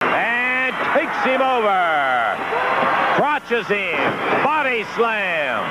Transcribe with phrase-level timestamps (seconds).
[0.00, 2.36] And takes him over.
[3.16, 3.98] Crotches him.
[4.42, 5.64] Body slam.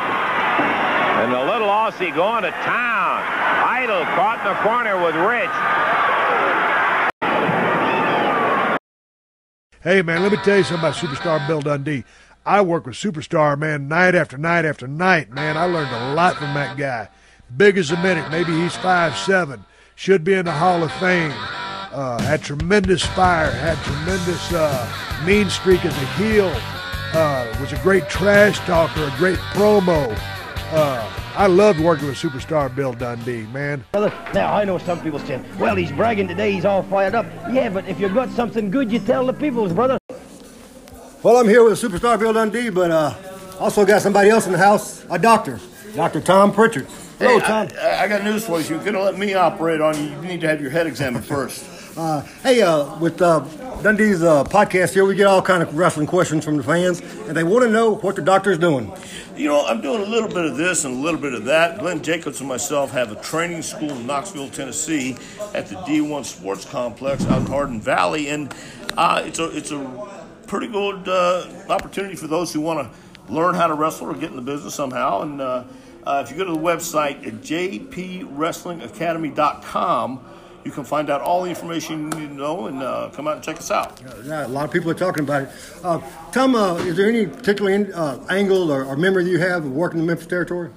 [1.24, 3.24] And the little Aussie going to town.
[3.66, 5.87] Idle caught in the corner with Rich.
[9.84, 12.04] Hey, man, let me tell you something about Superstar Bill Dundee.
[12.46, 15.56] I work with Superstar, man, night after night after night, man.
[15.58, 17.10] I learned a lot from that guy.
[17.56, 18.32] Big as a minute.
[18.32, 19.66] Maybe he's five seven.
[19.96, 21.34] Should be in the Hall of Fame.
[21.34, 23.52] Uh, had tremendous fire.
[23.52, 26.52] Had tremendous uh, mean streak as a heel.
[27.14, 29.04] Uh, was a great trash talker.
[29.04, 30.18] A great promo.
[30.72, 33.86] Uh, I loved working with Superstar Bill Dundee, man.
[33.92, 37.28] Brother, now I know some people saying, well, he's bragging today, he's all fired up.
[37.52, 40.00] Yeah, but if you've got something good, you tell the peoples, brother.
[41.22, 43.14] Well, I'm here with Superstar Bill Dundee, but uh,
[43.60, 45.60] also got somebody else in the house, a doctor,
[45.96, 46.22] Dr.
[46.22, 46.88] Tom Prichard.
[47.20, 47.68] Hello, Hey, Tom.
[47.84, 48.62] I, I got news for you.
[48.62, 50.88] If you're going to let me operate on you, you need to have your head
[50.88, 51.64] examined first.
[51.98, 53.40] Uh, hey, uh, with uh,
[53.82, 57.36] Dundee's uh, podcast here, we get all kind of wrestling questions from the fans, and
[57.36, 58.94] they want to know what the doctor's doing.
[59.36, 61.80] You know, I'm doing a little bit of this and a little bit of that.
[61.80, 65.18] Glenn Jacobs and myself have a training school in Knoxville, Tennessee,
[65.56, 68.54] at the D1 Sports Complex out in Hardin Valley, and
[68.96, 70.08] uh, it's a it's a
[70.46, 72.92] pretty good uh, opportunity for those who want to
[73.34, 75.22] learn how to wrestle or get in the business somehow.
[75.22, 75.42] And
[76.06, 80.20] if you go to the website at jpwrestlingacademy.com,
[80.68, 83.36] you can find out all the information you need to know and uh, come out
[83.36, 84.02] and check us out.
[84.26, 85.50] Yeah, a lot of people are talking about it.
[85.82, 86.02] Uh,
[86.34, 89.72] Tom, uh, is there any particular in, uh, angle or, or memory you have of
[89.72, 90.70] working in the Memphis territory?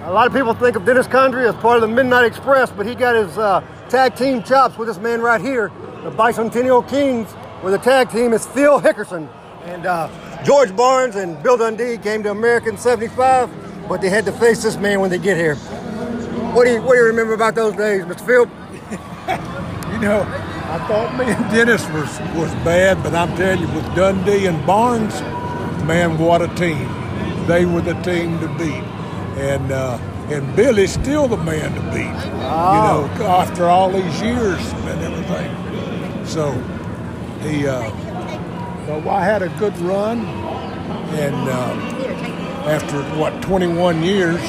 [0.07, 2.85] A lot of people think of Dennis Condrey as part of the Midnight Express, but
[2.85, 3.59] he got his uh,
[3.89, 5.69] tag team chops with this man right here,
[6.01, 7.29] the Bicentennial Kings,
[7.59, 9.27] where the tag team is Phil Hickerson.
[9.65, 10.07] And uh,
[10.45, 13.49] George Barnes and Bill Dundee came to America in 75,
[13.89, 15.55] but they had to face this man when they get here.
[16.55, 18.25] What do you, what do you remember about those days, Mr.
[18.25, 18.45] Phil?
[19.91, 23.93] you know, I thought me and Dennis was, was bad, but I'm telling you, with
[23.93, 25.19] Dundee and Barnes,
[25.85, 26.87] man, what a team.
[27.45, 28.96] They were the team to beat.
[29.37, 29.97] And uh,
[30.29, 36.25] and Billy's still the man to beat, you know, after all these years and everything.
[36.25, 36.51] So
[37.41, 37.89] he, uh,
[38.87, 40.19] well, I had a good run,
[41.15, 41.97] and uh,
[42.67, 44.41] after what 21 years,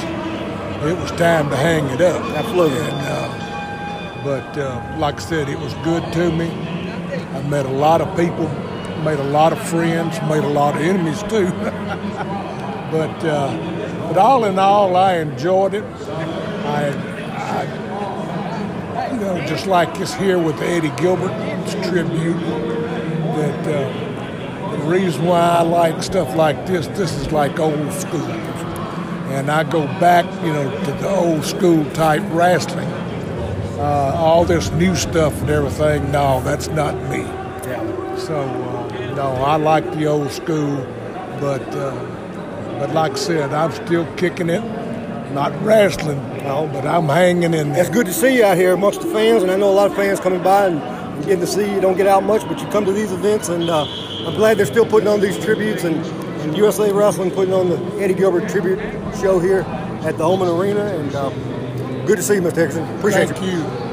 [0.83, 2.21] it was time to hang it up.
[2.35, 2.77] Absolutely.
[2.79, 6.49] And, uh, but uh, like I said, it was good to me.
[6.49, 8.49] I met a lot of people,
[9.03, 11.47] made a lot of friends, made a lot of enemies too.
[12.91, 13.78] but uh,
[14.09, 15.83] but all in all, I enjoyed it.
[15.83, 16.89] I,
[18.97, 22.39] I you know, just like this here with Eddie Gilbert's tribute,
[23.35, 28.31] that uh, the reason why I like stuff like this, this is like old school.
[29.29, 32.89] And I go back, you know, to the old school type wrestling.
[33.77, 37.19] Uh, all this new stuff and everything, no, that's not me.
[37.19, 38.15] Yeah.
[38.17, 40.77] So, uh, no, I like the old school,
[41.39, 42.18] but uh,
[42.79, 44.63] but like I said, I'm still kicking it,
[45.33, 47.81] not wrestling, no, but I'm hanging in there.
[47.81, 49.91] It's good to see you out here amongst the fans, and I know a lot
[49.91, 51.81] of fans coming by and, getting to see you.
[51.81, 53.83] Don't get out much, but you come to these events, and uh,
[54.25, 57.77] I'm glad they're still putting on these tributes, and, and USA Wrestling putting on the
[58.01, 58.79] Eddie Gilbert tribute
[59.19, 59.63] show here
[60.05, 61.29] at the Oman Arena, and uh,
[62.05, 62.55] good to see you, Mr.
[62.55, 62.83] Hickson.
[62.97, 63.59] Appreciate Thank you.
[63.59, 63.88] you.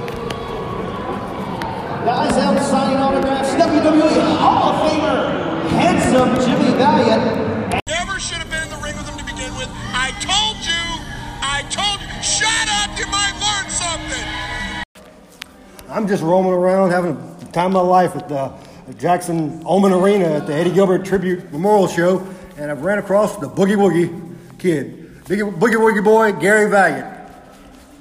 [15.97, 18.53] I'm just roaming around having the time of my life at the
[18.99, 22.19] Jackson Oman Arena at the Eddie Gilbert Tribute Memorial Show,
[22.59, 27.09] and I've ran across the Boogie Woogie kid, Boogie Boogie Woogie boy, Gary Valiant.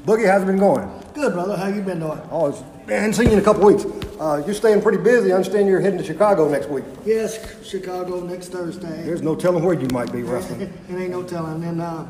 [0.05, 0.91] Boogie, how's it been going?
[1.13, 1.55] Good, brother.
[1.55, 2.19] How you been doing?
[2.31, 3.85] Oh, it's, haven't seen you in a couple weeks.
[4.19, 5.31] Uh, you're staying pretty busy.
[5.31, 6.83] I understand you're heading to Chicago next week.
[7.05, 9.03] Yes, Chicago next Thursday.
[9.03, 10.63] There's no telling where you might be wrestling.
[10.63, 11.63] it ain't no telling.
[11.63, 12.03] And uh,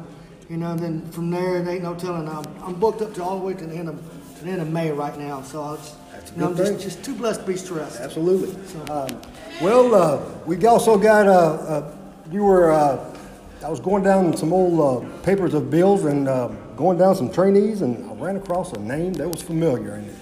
[0.49, 2.27] you know, then from there, it ain't no telling.
[2.27, 4.14] I'm, I'm booked up to all the way to the end of
[4.45, 5.41] the end of May right now.
[5.41, 5.75] So
[6.11, 7.99] That's a you know, I'm just, just too blessed to be stressed.
[7.99, 8.55] Absolutely.
[8.89, 9.21] Um,
[9.61, 11.95] well, uh, we also got, uh, uh,
[12.31, 13.17] you were, uh,
[13.63, 17.31] I was going down some old uh, papers of bills and uh, going down some
[17.31, 20.15] trainees, and I ran across a name that was familiar, and it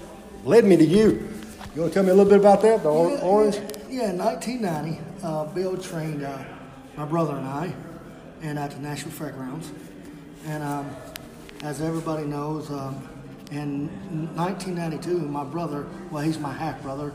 [0.45, 1.29] led me to you.
[1.75, 3.55] You want to tell me a little bit about that, the or- Yeah, orange?
[3.89, 6.37] Yeah, in 1990, uh, Bill trained uh,
[6.95, 7.73] my brother and I,
[8.41, 9.71] and at the National Fairgrounds.
[10.45, 10.89] And um,
[11.63, 13.07] as everybody knows, um,
[13.53, 13.87] in
[14.35, 17.13] 1992, my brother, well, he's my half brother.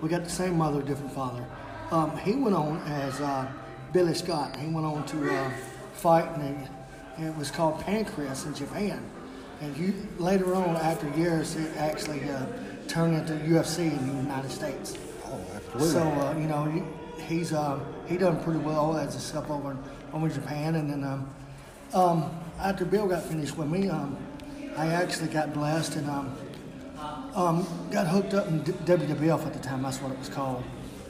[0.00, 1.44] We got the same mother, different father.
[1.90, 3.50] Um, he went on as uh,
[3.92, 4.56] Billy Scott.
[4.56, 5.50] He went on to uh,
[5.94, 9.04] fight, and it, it was called Pancrase in Japan.
[9.60, 12.46] And you, later on, after years, it actually uh,
[12.88, 14.96] turned into UFC in the United States.
[15.26, 15.88] Oh, absolutely.
[15.88, 16.82] So uh, you know he,
[17.24, 19.78] he's um, he done pretty well as a step over in,
[20.12, 21.30] over in Japan, and then um,
[21.92, 24.16] um, after Bill got finished with me, um,
[24.76, 26.36] I actually got blessed and um,
[27.34, 29.82] um, got hooked up in D- WWF at the time.
[29.82, 30.62] That's what it was called.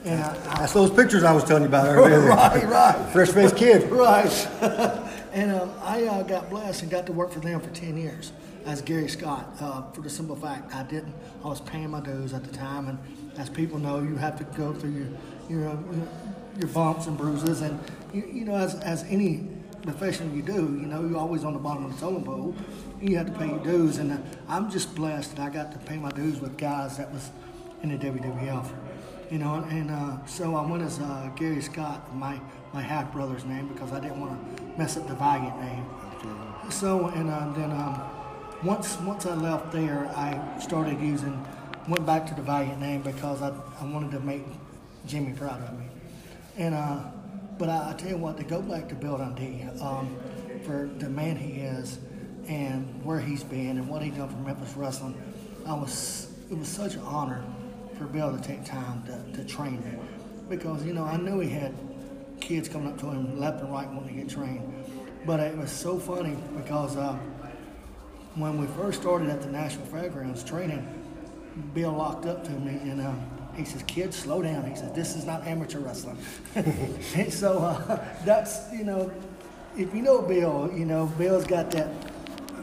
[0.05, 2.21] And I, I, That's those pictures I was telling you about earlier.
[2.21, 3.13] right, right.
[3.13, 3.91] Fresh faced kid.
[4.01, 4.49] Right.
[5.33, 8.33] and um, I uh, got blessed and got to work for them for 10 years
[8.65, 9.47] as Gary Scott.
[9.61, 11.15] Uh, for the simple fact, I didn't,
[11.45, 12.89] I was paying my dues at the time.
[12.89, 12.99] And
[13.39, 15.09] as people know, you have to go through your,
[15.49, 15.79] your,
[16.59, 17.61] your bumps and bruises.
[17.61, 17.79] And,
[18.13, 19.49] you, you know, as, as any
[19.83, 22.55] profession you do, you know, you're always on the bottom of the totem pole.
[23.01, 23.99] You have to pay your dues.
[23.99, 24.19] And uh,
[24.49, 27.31] I'm just blessed that I got to pay my dues with guys that was
[27.83, 28.71] in the WWF.
[29.31, 32.41] You know, and uh, so I went as uh, Gary Scott, my,
[32.73, 35.87] my half brother's name, because I didn't want to mess up the Valiant name.
[36.69, 38.03] So, and uh, then um,
[38.63, 41.45] once once I left there, I started using,
[41.89, 44.45] went back to the Valiant name because I, I wanted to make
[45.07, 45.87] Jimmy proud of me.
[46.57, 47.03] And uh,
[47.61, 50.17] but I, I tell you what, to go back to Bill Dundee, um,
[50.65, 51.99] for the man he is,
[52.49, 55.15] and where he's been and what he done for Memphis wrestling,
[55.67, 57.45] I was it was such an honor
[57.97, 59.93] for Bill to take time to, to train me,
[60.49, 61.75] because you know I knew he had
[62.41, 64.73] kids coming up to him left and right wanting to get trained,
[65.27, 67.13] but it was so funny because uh,
[68.37, 70.83] when we first started at the National Fairgrounds training,
[71.75, 73.13] Bill locked up to me and uh,
[73.61, 76.19] he says, "Kids, slow down." He says, "This is not amateur wrestling."
[76.55, 79.11] and so uh, that's you know,
[79.77, 81.89] if you know Bill, you know Bill's got that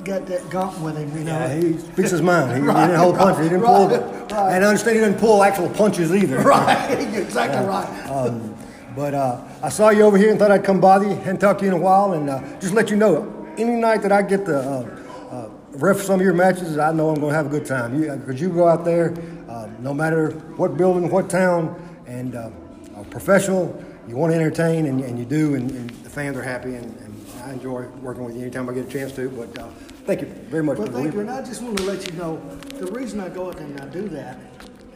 [0.04, 1.16] got that gump with him.
[1.18, 2.52] You know, Yeah, he speaks his mind.
[2.52, 3.44] He, he didn't hold punches.
[3.44, 3.88] He didn't pull.
[3.88, 4.56] right, right.
[4.56, 6.40] And I understand he didn't pull actual punches either.
[6.42, 8.10] right, You're exactly right.
[8.10, 8.56] Um,
[8.96, 11.60] but uh, I saw you over here and thought I'd come by you and talk
[11.60, 14.22] to you in a while and uh, just let you know any night that I
[14.22, 14.98] get to uh,
[15.32, 18.02] uh, ref some of your matches, I know I'm going to have a good time.
[18.02, 19.37] You, because you go out there, uh,
[19.80, 21.76] no matter what building, what town,
[22.08, 22.50] and uh,
[22.96, 26.44] are professional, you want to entertain, and, and you do, and, and the fans are
[26.44, 29.30] happy, and, and I enjoy working with you anytime I get a chance to.
[29.30, 29.68] But uh,
[30.06, 30.78] thank you very much.
[30.78, 32.38] Well, thank you, and I just want to let you know
[32.76, 34.40] the reason I go out there and I do that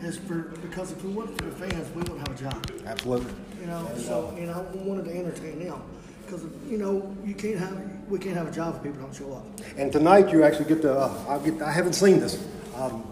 [0.01, 2.72] is for because if we weren't for the fans, we wouldn't have a job.
[2.86, 3.34] Absolutely.
[3.60, 5.82] You know, so you know, I wanted to entertain them
[6.25, 7.79] because you know you can't have
[8.10, 9.46] we can't have a job if people don't show up.
[9.77, 12.46] And tonight you actually get to, uh, I, get, I haven't seen this.
[12.75, 13.03] Um,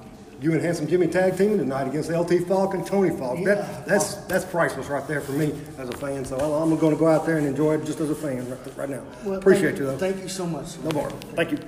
[0.41, 3.39] you and Handsome Jimmy tag teaming tonight against LT Falk and Tony Falk.
[3.39, 3.55] Yeah.
[3.55, 6.23] That, that's, that's priceless right there for me as a fan.
[6.23, 8.77] So I'm going to go out there and enjoy it just as a fan right,
[8.77, 9.03] right now.
[9.23, 9.97] Well, Appreciate thank, you though.
[9.97, 10.77] Thank you so much.
[10.79, 11.09] no more.
[11.35, 11.59] Thank you.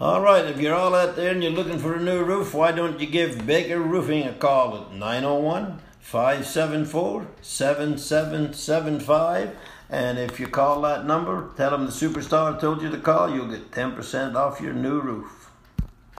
[0.00, 2.72] All right, if you're all out there and you're looking for a new roof, why
[2.72, 9.56] don't you give Baker Roofing a call at 901 574 7775?
[9.92, 13.48] And if you call that number, tell them the superstar told you to call, you'll
[13.48, 15.50] get 10% off your new roof.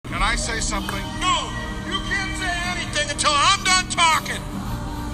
[0.05, 1.01] Can I say something?
[1.21, 1.49] No,
[1.87, 4.43] you can't say anything until I'm done talking.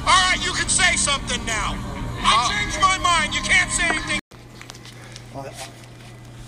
[0.01, 1.77] All right, you can say something now.
[2.19, 3.35] I changed my mind.
[3.35, 4.21] You can't say anything.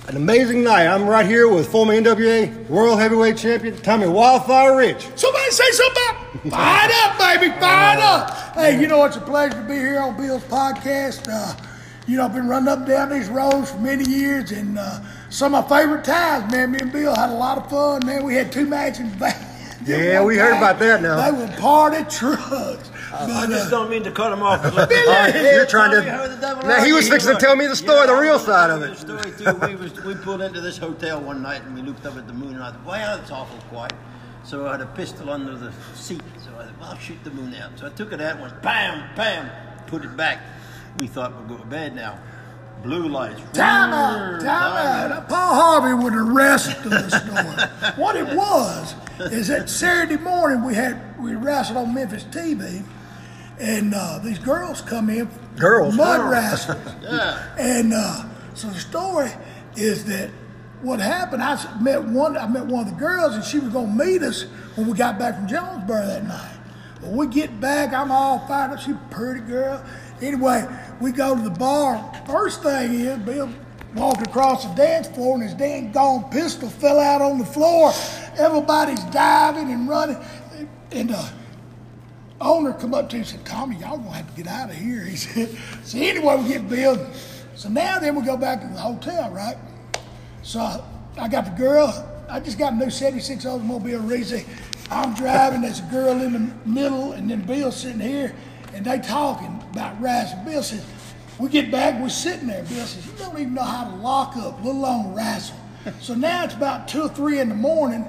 [0.09, 0.87] An amazing night.
[0.87, 5.09] I'm right here with former NWA World Heavyweight Champion Tommy Wildfire Rich.
[5.15, 6.03] Somebody say something
[6.47, 8.55] about fired up, baby, fired up.
[8.55, 11.29] Hey, you know it's a pleasure to be here on Bill's podcast.
[11.31, 11.55] Uh,
[12.09, 15.01] you know I've been running up and down these roads for many years, and uh,
[15.31, 16.73] some of my favorite times, man.
[16.73, 18.25] Me and Bill had a lot of fun, man.
[18.25, 19.37] We had two matches back.
[19.87, 21.31] Yeah, we heard about that now.
[21.31, 22.91] They were party trucks.
[23.11, 24.61] I But, just uh, don't mean to cut him off.
[24.75, 26.03] but- You're trying to.
[26.11, 28.39] How the devil Now he was You fixing to tell me the story, the real
[28.39, 28.91] side of it.
[28.91, 29.67] the Story too.
[29.67, 32.35] We was we pulled into this hotel one night and we looked up at the
[32.35, 33.95] moon and I thought, wow, it's awful quiet.
[34.45, 36.21] So I had a pistol under the seat.
[36.45, 37.79] So I thought, well, I'll shoot the moon out.
[37.79, 39.49] So I took it out and went, bam, bam,
[39.87, 40.41] put it back.
[40.99, 42.19] We thought we'd go to bed now.
[42.83, 43.41] Blue lights.
[43.53, 45.29] Time out, time out.
[45.29, 47.93] Paul Harvey would arrest the story.
[48.01, 48.95] what it was
[49.33, 52.85] is that Saturday morning we had we wrestled on Memphis TV,
[53.59, 55.97] and uh, these girls come in, Girls?
[55.97, 56.31] mud Girls.
[56.33, 56.95] wrestlers,
[57.59, 58.25] and uh,
[58.55, 59.31] so the story
[59.77, 60.31] is that
[60.83, 61.43] what happened.
[61.43, 62.37] I s- met one.
[62.37, 64.45] I met one of the girls, and she was gonna meet us
[64.77, 66.55] when we got back from Jonesboro that night.
[67.01, 68.79] When we get back, I'm all fired up.
[68.79, 69.85] She's a pretty girl.
[70.23, 70.65] Anyway,
[71.01, 72.13] we go to the bar.
[72.27, 73.49] First thing is, Bill
[73.95, 77.93] walked across the dance floor and his dang gone pistol fell out on the floor.
[78.37, 80.17] Everybody's diving and running.
[80.93, 81.31] And the
[82.41, 84.77] owner come up to him and said, Tommy, y'all gonna have to get out of
[84.77, 85.05] here.
[85.09, 87.11] He said, so anyway, we get Bill.
[87.55, 89.57] So now then we go back to the hotel, right?
[90.43, 90.85] So
[91.17, 92.15] I got the girl.
[92.31, 94.45] I just got a new 76 Oldsmobile Reese.
[94.91, 95.63] I'm driving.
[95.63, 98.35] There's a girl in the middle, and then Bill sitting here,
[98.75, 100.45] and they talking about.
[100.45, 100.85] Bill says,
[101.39, 102.63] we get back, we're sitting there.
[102.65, 105.57] Bill says, you don't even know how to lock up, let alone wrestle.
[106.01, 108.07] so now it's about two or three in the morning,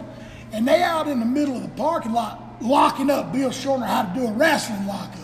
[0.51, 3.31] and they out in the middle of the parking lot locking up.
[3.31, 5.19] Bill showing her how to do a wrestling lockup.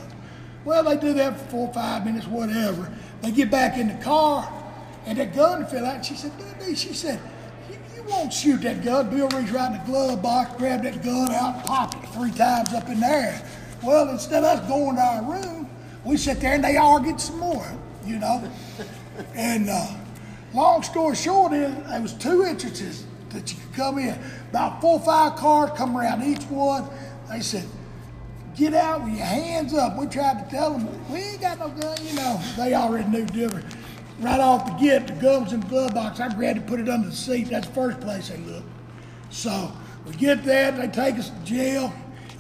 [0.63, 2.91] Well, they do that for four or five minutes, whatever.
[3.21, 4.51] They get back in the car,
[5.05, 6.05] and that gun fell out.
[6.05, 7.19] She said, Daddy, she said,
[7.69, 9.09] you, won't shoot that gun.
[9.09, 12.31] Bill reached right in the glove box, grabbed that gun out, and popped it three
[12.31, 13.41] times up in there.
[13.83, 15.64] Well, instead of us going to our room,
[16.05, 17.65] we sit there and they argued some more,
[18.05, 18.50] you know.
[19.33, 19.88] and uh,
[20.53, 24.17] long story short is, there was two entrances that you could come in.
[24.50, 26.88] About four or five cars come around each one.
[27.29, 27.65] They said,
[28.55, 29.97] get out with your hands up.
[29.97, 32.39] We tried to tell them, we ain't got no gun, you know.
[32.55, 33.65] They already knew different.
[34.19, 36.19] Right off the get, the gun was in the glove box.
[36.19, 37.50] I grabbed it, put it under the seat.
[37.50, 38.69] That's the first place they looked.
[39.29, 39.71] So
[40.05, 41.93] we get there, they take us to jail.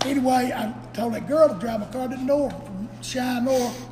[0.05, 2.53] Anyway, I told that girl to drive my car to the north,
[3.05, 3.89] Cheyenne North.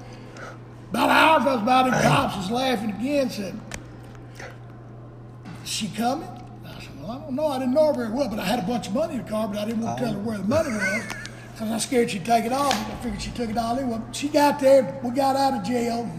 [0.90, 3.60] About an hour goes by, the cops was laughing again, said,
[5.64, 6.28] is she coming?
[6.66, 7.48] I said, well, I don't know.
[7.48, 9.30] I didn't know her very well, but I had a bunch of money in the
[9.30, 11.04] car, but I didn't want to tell her where the money was
[11.52, 12.72] because I was scared she'd take it off.
[12.88, 14.02] But I figured she took it all anyway.
[14.12, 15.00] She got there.
[15.04, 16.10] We got out of jail.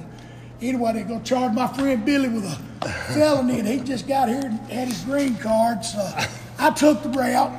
[0.61, 4.29] Anyway, they're going to charge my friend Billy with a felony, and he just got
[4.29, 5.85] here and had his green card.
[5.85, 6.01] So
[6.59, 7.53] I took the route.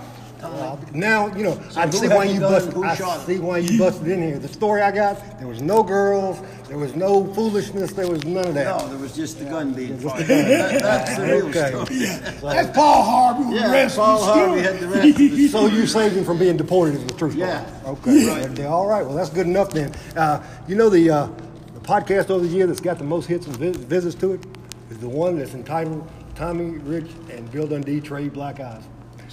[0.94, 2.76] Now, you know, I see why you busted.
[2.84, 4.40] I see why you busted in here.
[4.40, 8.46] The story I got, there was no girls, there was no foolishness, there was none
[8.48, 8.78] of that.
[8.82, 10.26] No, there was just the gun being fired.
[10.28, 11.70] That- that's the real Okay.
[11.70, 12.54] story.
[12.56, 14.62] That's Paul Harvey with the Yeah, rest Paul of the Harvey story.
[14.62, 17.36] had the rest the So you saved him from being deported is the truth.
[17.36, 17.66] Yeah.
[17.86, 18.28] Okay.
[18.28, 18.58] Right.
[18.60, 19.06] Yeah, All right.
[19.06, 19.94] Well, that's good enough then.
[20.16, 21.28] Uh, you know the uh,
[21.74, 24.46] the podcast over the year that's got the most hits and vis- visits to it
[24.90, 28.84] is the one that's entitled "Tommy Rich and Bill Dundee Trade Black Eyes."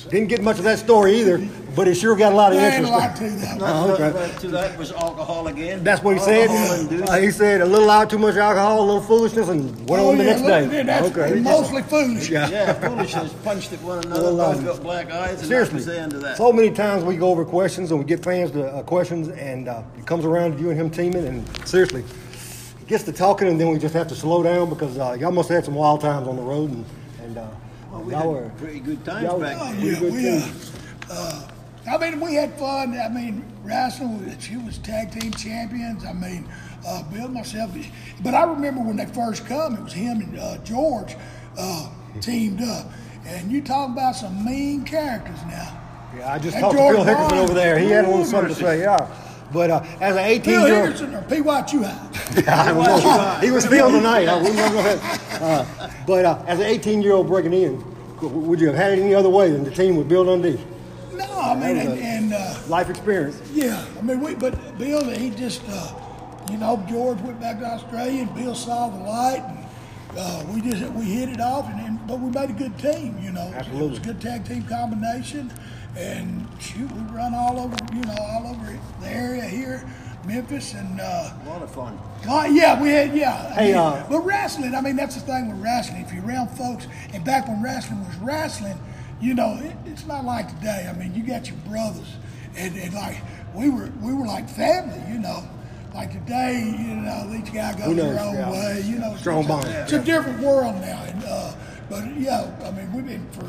[0.08, 1.38] Didn't get much of that story either,
[1.76, 2.92] but it sure got a lot of There ain't interest.
[2.92, 3.58] a lot to that.
[3.58, 4.10] Not- Oh, okay.
[4.10, 5.84] right to that was alcohol again.
[5.84, 6.48] That's what he said.
[6.50, 7.12] Alcohol induced.
[7.12, 10.10] Uh, he said a little out, too much alcohol, a little foolishness, and went Oh,
[10.10, 10.82] on the yeah, next day.
[10.82, 11.40] That's okay.
[11.40, 12.28] mostly foolish.
[12.30, 12.48] Yeah.
[12.48, 14.32] Yeah, foolishness punched at one another.
[14.32, 16.36] Both got black eyes, and that Seriously, was the end of that.
[16.36, 19.68] so many times we go over questions and we get fans to uh, questions, and
[19.68, 22.02] uh, it comes around to you and him teaming, and seriously,
[22.80, 25.30] it gets to talking, and then we just have to slow down because uh, y'all
[25.30, 26.84] must have had some wild times on the road, and,
[27.22, 27.46] and uh,
[27.92, 29.80] Well, we y'all had were pretty good times y'all- back then.
[29.82, 30.42] We yeah, good we, too.
[31.10, 31.48] uh, uh,
[31.90, 32.98] I mean, we had fun.
[32.98, 36.04] I mean, wrestling, she was tag team champions.
[36.04, 36.48] I mean,
[36.86, 37.76] uh, Bill and myself.
[38.22, 41.16] But I remember when they first come, it was him and uh, George
[41.58, 42.90] uh, teamed up.
[43.26, 45.78] And you talking about some mean characters now.
[46.16, 47.78] Yeah, I just That talked to George Phil Hickerson Barnes, over there.
[47.78, 48.96] He had a little something to say, yeah.
[49.52, 51.62] But uh, as an 18 Bill year old, Hickerson or P.Y.
[51.62, 52.08] Chu-Hi.
[52.64, 54.28] I don't he was Phil tonight.
[54.28, 54.58] I wouldn't.
[55.42, 57.84] Uh, but uh, as an 18 year old breaking in,
[58.20, 60.60] would you have had it any other way than the team with Bill Dundee?
[61.12, 63.40] No, I mean, and, and uh, Life experience.
[63.52, 65.94] Yeah, I mean, we, but Bill, he just, uh,
[66.50, 70.60] you know, George went back to Australia, and Bill saw the light, and uh, we
[70.60, 73.42] just we hit it off, and, and but we made a good team, you know.
[73.48, 73.96] It was Absolutely.
[73.96, 75.52] a good tag team combination,
[75.96, 79.84] and shoot, we run all over, you know, all over the area here,
[80.26, 81.00] Memphis, and.
[81.00, 81.98] Uh, A lot of fun.
[82.28, 83.48] uh, yeah, we had, yeah.
[83.50, 86.02] I Hey, mean, uh, but wrestling, I mean, that's the thing with wrestling.
[86.02, 88.78] If you're around folks, and back when wrestling was wrestling,
[89.20, 90.88] you know, it, it's not like today.
[90.88, 92.16] I mean, you got your brothers,
[92.56, 93.16] and, and like
[93.54, 95.44] we were, we were like family, you know.
[95.94, 98.50] Like today, you know, each guy goes Who their own yeah.
[98.50, 99.14] way, you know.
[99.16, 101.52] Strong it's, bond, It's a different world now, and uh,
[101.90, 103.44] but yeah, I mean, we've been for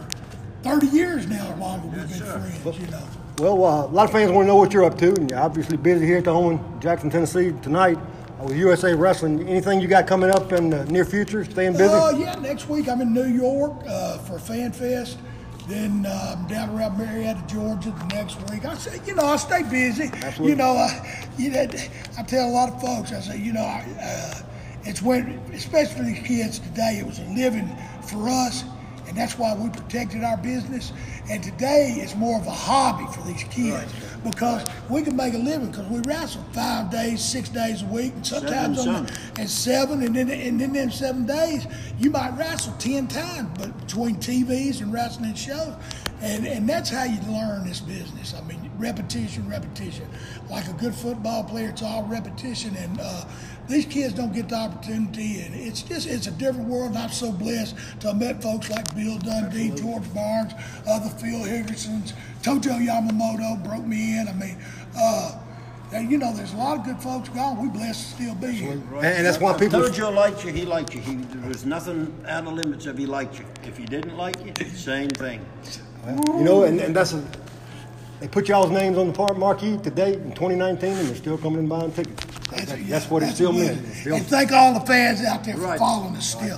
[0.64, 1.80] 30 years now or.
[1.84, 3.08] We've been friends, you know.
[3.38, 5.40] Well, uh, a lot of fans want to know what you're up to, and you're
[5.40, 7.98] obviously busy here at the home in Jackson, Tennessee tonight
[8.40, 9.48] uh, with USA Wrestling.
[9.48, 11.44] Anything you got coming up in the near future?
[11.44, 11.94] Staying busy?
[11.94, 15.18] Uh, yeah, next week I'm in New York uh, for Fan Fest.
[15.68, 18.66] Then um, down around Marietta, Georgia, the next week.
[18.66, 20.12] I say, you know, I stay busy.
[20.14, 20.50] Absolutely.
[20.50, 21.68] You know, I, you know,
[22.18, 24.42] I tell a lot of folks, I say, you know, I, uh,
[24.84, 28.66] it's when, especially for these kids today, it was a living for us,
[29.14, 30.92] and that's why we protected our business.
[31.30, 33.94] And today, it's more of a hobby for these kids
[34.24, 38.12] because we can make a living because we wrestle five days, six days a week,
[38.14, 41.68] and sometimes Seven on the, and seven, and then and then in seven days
[42.00, 45.76] you might wrestle ten times, but between TVs and wrestling shows,
[46.22, 48.34] and and that's how you learn this business.
[48.34, 50.08] I mean, repetition, repetition.
[50.50, 53.26] Like a good football player, it's all repetition, and uh,
[53.68, 56.90] these kids don't get the opportunity, and it's just it's a different world.
[56.90, 60.54] And I'm so blessed to have met folks like Bill Dundee, George Barnes,
[60.88, 64.28] uh, the Phil Hickersons, Tojo Yamamoto broke me in.
[64.28, 64.58] I mean.
[64.98, 65.40] Uh,
[65.94, 67.62] and, you know, there's a lot of good folks gone.
[67.62, 68.72] We blessed to still be here.
[68.72, 69.80] And, and that's why people.
[69.80, 71.02] Tojo liked you, he liked you.
[71.02, 73.46] He, there was nothing out of limits if he liked you.
[73.64, 75.46] If he didn't like you, same thing.
[76.08, 77.24] You know, and, and that's a.
[78.24, 81.60] They put y'all's names on the part marquee today in 2019, and they're still coming
[81.60, 82.24] and buying tickets.
[82.52, 83.72] That- that- that's what it still means.
[83.72, 83.80] win.
[83.86, 85.78] It still- And thank all the fans out there for Right.
[85.78, 86.58] following us still.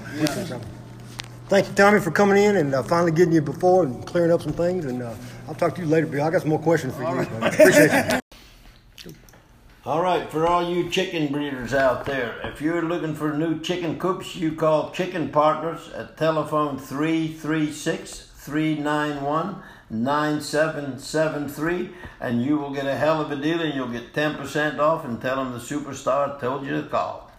[1.49, 4.43] Thank you, Tommy, for coming in and uh, finally getting you before and clearing up
[4.43, 4.85] some things.
[4.85, 5.13] And uh,
[5.47, 6.23] I'll talk to you later, Bill.
[6.23, 7.27] I got some more questions for you.
[7.39, 9.11] but Appreciate you.
[9.87, 13.97] All right, for all you chicken breeders out there, if you're looking for new chicken
[13.97, 19.55] coops, you call Chicken Partners at telephone 336 391
[19.89, 21.89] 9773
[22.19, 25.21] and you will get a hell of a deal and you'll get 10% off and
[25.21, 27.31] tell them the superstar told you to call.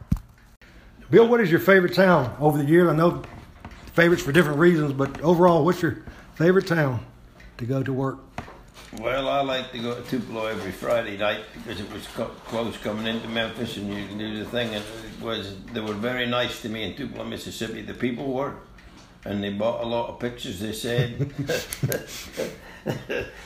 [1.11, 2.89] Bill, what is your favorite town over the years?
[2.89, 3.23] I know
[3.93, 6.03] favorites for different reasons, but overall, what's your
[6.35, 7.05] favorite town
[7.59, 8.19] to go to work?
[9.01, 12.77] Well, I like to go to Tupelo every Friday night because it was co- close
[12.79, 14.75] coming into Memphis, and you can do the thing.
[14.75, 17.83] And it was they were very nice to me in Tupelo, Mississippi.
[17.83, 18.55] The people were,
[19.27, 20.61] and they bought a lot of pictures.
[20.61, 21.33] They said,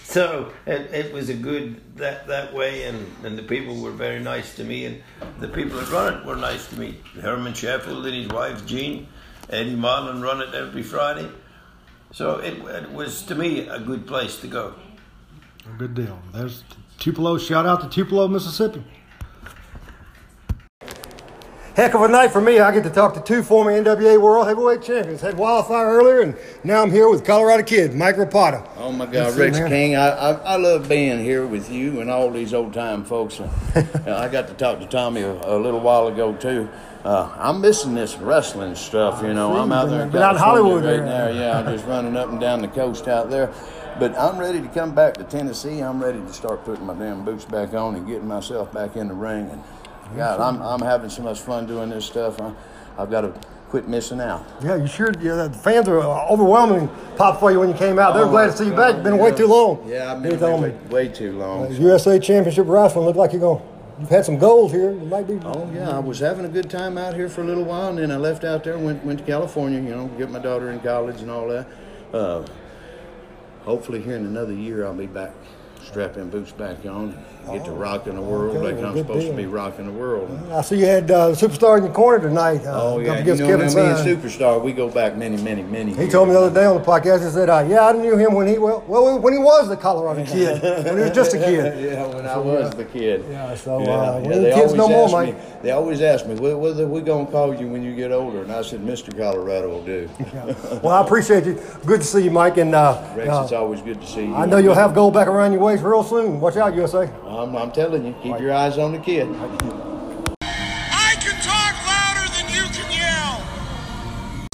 [0.05, 4.21] so it, it was a good that that way, and, and the people were very
[4.21, 5.03] nice to me, and
[5.39, 6.99] the people that run it were nice to me.
[7.21, 9.09] Herman Sheffield and his wife Jean,
[9.49, 11.29] Eddie Marlin run it every Friday.
[12.13, 14.75] So it, it was to me a good place to go.
[15.79, 16.21] Good deal.
[16.33, 16.65] There's
[16.99, 17.39] Tupelo.
[17.39, 18.83] Shout out to Tupelo, Mississippi.
[21.81, 22.59] Heck of a night for me.
[22.59, 25.23] I get to talk to two former NWA World Heavyweight Champions.
[25.23, 28.69] Had Wildfire earlier, and now I'm here with Colorado Kid, Mike Rapada.
[28.77, 29.67] Oh my God, Rex you.
[29.67, 29.97] King!
[29.97, 33.41] I, I I love being here with you and all these old time folks.
[34.07, 36.69] Uh, I got to talk to Tommy a, a little while ago too.
[37.05, 39.23] Uh, I'm missing this wrestling stuff.
[39.23, 41.05] You know, I'm out there in out Hollywood right there.
[41.05, 41.29] now.
[41.29, 43.53] Yeah, I'm just running up and down the coast out there.
[43.99, 45.81] But I'm ready to come back to Tennessee.
[45.81, 49.09] I'm ready to start putting my damn boots back on and getting myself back in
[49.09, 49.49] the ring.
[49.51, 49.63] And
[50.17, 52.41] God, I'm I'm having so much fun doing this stuff.
[52.41, 52.53] I,
[52.99, 53.33] I've got to
[53.69, 54.45] quit missing out.
[54.63, 55.13] Yeah, you sure?
[55.21, 58.15] Yeah, the fans are overwhelming pop for you when you came out.
[58.15, 58.97] They're Oh, glad to see you back.
[58.97, 59.31] You've been yeah.
[59.31, 59.89] too long.
[59.89, 60.75] Yeah, I've been told away me.
[60.89, 61.67] way, way too long.
[61.67, 63.63] Uh, USA Championship Wrestling looked like you're going.
[64.01, 64.91] You've had some goals here.
[64.93, 65.39] You might be.
[65.45, 67.99] Oh yeah, I was having a good time out here for a little while, and
[67.99, 69.79] then I left out there, and went went to California.
[69.81, 71.67] You know, get my daughter in college and all that.
[72.13, 72.45] Uh,
[73.65, 75.33] hopefully, here in another year, I'll be back,
[75.85, 77.17] strapping boots back on,
[77.53, 79.31] get to rocking the world okay, like I'm supposed deal.
[79.33, 80.29] to be rocking the world.
[80.53, 82.65] I see you had uh, superstar in your corner tonight.
[82.65, 84.63] Uh, Oh yeah, you know Kevin me and Superstar.
[84.63, 85.95] We go back many, many, many.
[85.95, 87.25] He told me the other day on the podcast.
[87.25, 89.77] He said, uh, "Yeah, I knew him when he well, well when he was the
[89.77, 90.63] Colorado kid.
[90.63, 93.25] when he was just a kid." yeah, when I was the kid.
[93.31, 95.35] Yeah, so, Yeah, uh, yeah, they kids no more, mate.
[95.35, 98.13] me- They always ask me, "What, what are we gonna call you when you get
[98.13, 99.17] older?" And I said, "Mr.
[99.17, 100.09] Colorado will do."
[100.83, 101.61] Well, I appreciate you.
[101.85, 102.57] Good to see you, Mike.
[102.57, 104.35] And uh, Rex, uh, it's always good to see you.
[104.35, 106.41] I know you'll have gold back around your waist real soon.
[106.41, 107.07] Watch out, USA.
[107.31, 109.31] I'm, I'm telling you, keep your eyes on the kid.
[109.31, 113.39] I can talk louder than you can yell.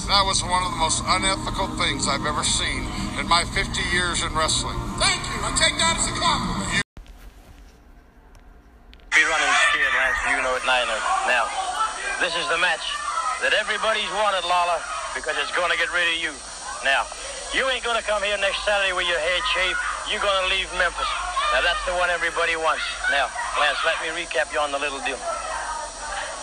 [0.04, 2.84] That was one of the most unethical things I've ever seen
[3.16, 4.76] in my 50 years in wrestling.
[5.00, 5.40] Thank you.
[5.40, 6.84] I take that as a compliment.
[9.08, 10.20] be running scared, Lance.
[10.28, 11.00] You know it, and I know.
[11.32, 11.48] Now,
[12.20, 12.84] this is the match
[13.40, 14.84] that everybody's wanted, Lawler,
[15.16, 16.36] because it's going to get rid of you.
[16.84, 17.08] Now,
[17.56, 19.80] you ain't going to come here next Saturday with your head shaved.
[20.12, 21.25] You're going to leave Memphis.
[21.54, 22.82] Now, that's the one everybody wants.
[23.10, 23.30] Now,
[23.60, 25.18] Lance, let me recap you on the little deal.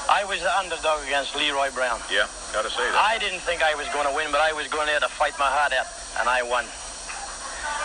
[0.10, 2.00] I was the underdog against Leroy Brown.
[2.12, 2.96] Yeah, gotta say that.
[2.96, 5.34] I didn't think I was going to win, but I was going there to fight
[5.40, 5.88] my heart out,
[6.20, 6.68] and I won.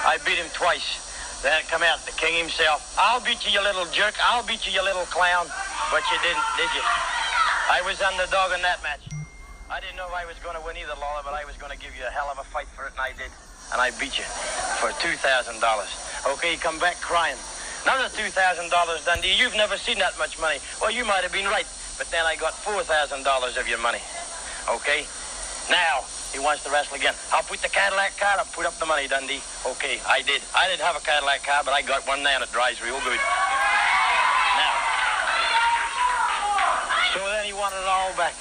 [0.03, 1.07] I beat him twice.
[1.43, 2.83] Then come out the king himself.
[2.99, 4.19] I'll beat you, you little jerk.
[4.19, 5.47] I'll beat you, you little clown.
[5.95, 6.83] But you didn't, did you?
[7.71, 9.07] I was underdog in that match.
[9.71, 11.71] I didn't know if I was going to win either, Lawler, but I was going
[11.71, 13.31] to give you a hell of a fight for it, and I did.
[13.71, 14.25] And I beat you
[14.83, 15.19] for $2,000.
[16.27, 17.37] Okay, come back crying.
[17.85, 18.35] Another $2,000,
[19.05, 19.35] Dundee.
[19.39, 20.59] You've never seen that much money.
[20.81, 23.23] Well, you might have been right, but then I got $4,000
[23.61, 24.03] of your money.
[24.69, 25.07] Okay?
[25.71, 27.15] Now, He wants to wrestle again.
[27.33, 29.41] I'll put the Cadillac car I'll put up the money, Dundee.
[29.65, 30.45] Okay, I did.
[30.53, 33.01] I didn't have a Cadillac car, but I got one now and it drives real
[33.01, 33.17] good.
[34.61, 34.75] Now,
[37.17, 38.37] so then he wanted it all back.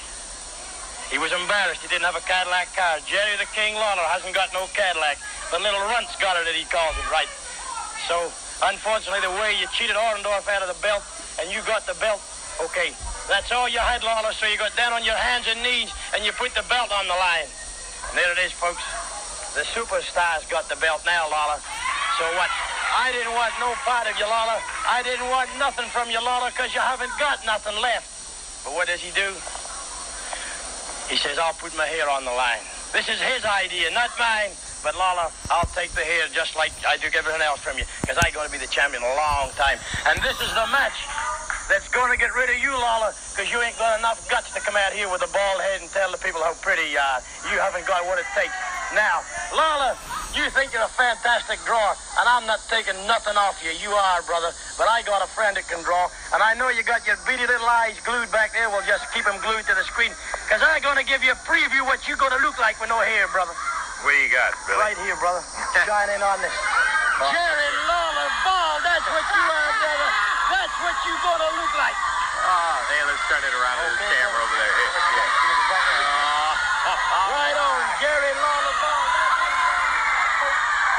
[1.07, 2.99] He was embarrassed he didn't have a Cadillac car.
[3.07, 5.15] Jerry the King Lawler hasn't got no Cadillac.
[5.55, 7.31] The little runt's got it, that he calls it, right?
[8.05, 8.29] So,
[8.61, 11.01] unfortunately, the way you cheated Orndorff out of the belt
[11.41, 12.21] and you got the belt,
[12.61, 12.93] okay,
[13.25, 14.31] that's all you had, Lawler.
[14.31, 17.07] So you got down on your hands and knees and you put the belt on
[17.09, 17.49] the line.
[18.09, 18.83] And there it is, folks.
[19.57, 21.59] The superstars got the belt now, Lawler.
[22.21, 22.49] So what?
[22.97, 24.57] I didn't want no part of you, Lawler.
[24.87, 28.07] I didn't want nothing from you, Lawler, because you haven't got nothing left.
[28.63, 29.33] But what does he do?
[31.11, 32.63] He says, I'll put my hair on the line.
[32.93, 34.51] This is his idea, not mine.
[34.87, 38.15] But Lala, I'll take the hair just like I took everything else from you, because
[38.23, 39.75] I'm going to be the champion a long time.
[40.07, 40.95] And this is the match
[41.67, 44.63] that's going to get rid of you, Lawler, because you ain't got enough guts to
[44.63, 47.19] come out here with a bald head and tell the people how pretty you are.
[47.51, 48.55] You haven't got what it takes.
[48.95, 49.99] Now, Lala,
[50.31, 51.91] you think you're a fantastic drawer,
[52.23, 53.75] and I'm not taking nothing off you.
[53.75, 54.55] You are, brother.
[54.79, 57.43] But I got a friend that can draw, and I know you got your beady
[57.43, 58.71] little eyes glued back there.
[58.71, 60.15] We'll just keep them glued to the screen,
[60.47, 62.87] because I'm going to give you a preview what you're going to look like with
[62.87, 63.51] no hair, brother.
[64.05, 64.77] What do you got, Billy?
[64.77, 65.41] Right here, brother.
[65.73, 66.53] Shine in on this.
[67.17, 70.09] Jerry Lawler Ball, that's what you are, brother.
[70.53, 71.97] That's what you're going to look like.
[71.97, 74.69] Oh, hey, let's turn it around to the camera over there.
[74.69, 75.33] Here, yeah.
[77.33, 79.05] right on, Jerry Lawler Ball.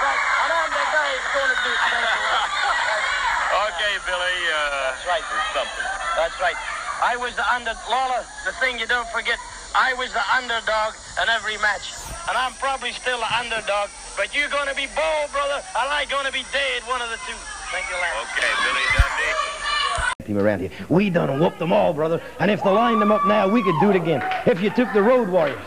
[0.02, 1.82] Right, and I'm the guy who's going to do it.
[3.70, 4.38] okay, Billy.
[4.50, 5.22] Uh, That's right.
[5.22, 5.86] There's something.
[6.18, 6.58] That's right.
[6.98, 8.26] I was the under Lawler.
[8.42, 9.38] The thing you don't forget,
[9.78, 11.94] I was the underdog in every match,
[12.28, 13.90] and I'm probably still the underdog.
[14.16, 16.82] But you're going to be bold, brother, and I'm going to be dead.
[16.88, 17.38] One of the two.
[17.70, 18.26] Thank you, Lance.
[18.34, 20.26] Okay, Billy Dundee.
[20.26, 20.70] Team around here.
[20.88, 22.20] We done whooped them all, brother.
[22.40, 24.20] And if they lined them up now, we could do it again.
[24.46, 25.62] If you took the Road Warriors,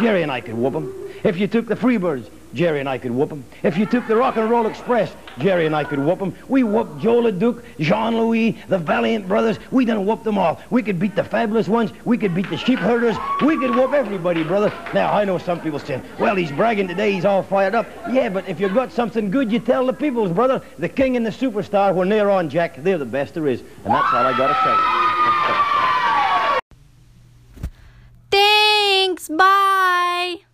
[0.00, 0.92] Jerry and I could whoop them.
[1.22, 3.44] If you took the Freebirds, Jerry and I could whoop him.
[3.62, 6.34] If you took the Rock and Roll Express, Jerry and I could whoop him.
[6.48, 9.58] We whooped Joe LeDuc, Jean-Louis, the Valiant Brothers.
[9.70, 10.60] We done whooped them all.
[10.70, 11.90] We could beat the Fabulous Ones.
[12.04, 13.16] We could beat the Sheep Herders.
[13.42, 14.72] We could whoop everybody, brother.
[14.94, 17.12] Now, I know some people saying, well, he's bragging today.
[17.12, 17.86] He's all fired up.
[18.10, 20.62] Yeah, but if you've got something good, you tell the peoples, brother.
[20.78, 23.60] The king and the superstar, when they're on, Jack, they're the best there is.
[23.60, 24.76] And that's all I got to say.
[28.30, 29.28] Thanks.
[29.28, 30.44] Bye.